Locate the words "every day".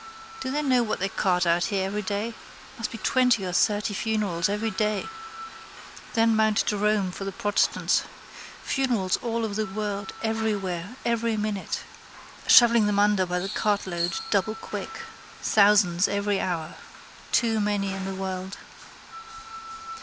1.85-2.33, 4.49-5.05